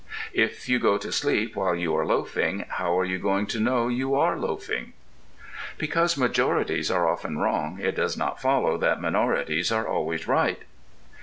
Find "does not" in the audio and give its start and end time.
7.97-8.41